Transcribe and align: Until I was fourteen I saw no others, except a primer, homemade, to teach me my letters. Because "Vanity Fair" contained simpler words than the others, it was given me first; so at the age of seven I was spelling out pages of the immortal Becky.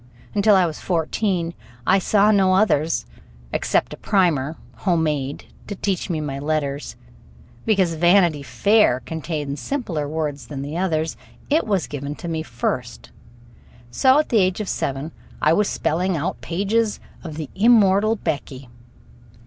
Until 0.33 0.55
I 0.55 0.65
was 0.65 0.79
fourteen 0.79 1.53
I 1.85 1.99
saw 1.99 2.31
no 2.31 2.55
others, 2.55 3.05
except 3.53 3.93
a 3.93 3.97
primer, 3.97 4.57
homemade, 4.77 5.45
to 5.67 5.75
teach 5.75 6.09
me 6.09 6.19
my 6.19 6.39
letters. 6.39 6.95
Because 7.67 7.93
"Vanity 7.93 8.41
Fair" 8.41 9.01
contained 9.01 9.59
simpler 9.59 10.09
words 10.09 10.47
than 10.47 10.63
the 10.63 10.75
others, 10.75 11.17
it 11.51 11.67
was 11.67 11.85
given 11.85 12.15
me 12.31 12.41
first; 12.41 13.11
so 13.91 14.17
at 14.17 14.29
the 14.29 14.39
age 14.39 14.59
of 14.59 14.67
seven 14.67 15.11
I 15.39 15.53
was 15.53 15.69
spelling 15.69 16.17
out 16.17 16.41
pages 16.41 16.99
of 17.23 17.35
the 17.35 17.51
immortal 17.53 18.15
Becky. 18.15 18.69